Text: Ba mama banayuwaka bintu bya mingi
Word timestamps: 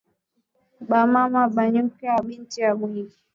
Ba 0.89 0.99
mama 1.13 1.41
banayuwaka 1.55 2.09
bintu 2.25 2.43
bya 2.51 2.67
mingi 2.77 3.15